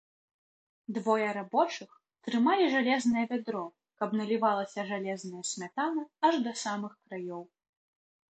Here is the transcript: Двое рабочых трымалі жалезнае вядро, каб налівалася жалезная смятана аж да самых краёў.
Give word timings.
Двое 0.95 1.25
рабочых 1.37 1.89
трымалі 2.27 2.65
жалезнае 2.75 3.25
вядро, 3.33 3.61
каб 4.01 4.09
налівалася 4.21 4.87
жалезная 4.89 5.43
смятана 5.51 6.03
аж 6.31 6.35
да 6.49 6.57
самых 6.65 6.93
краёў. 7.07 7.43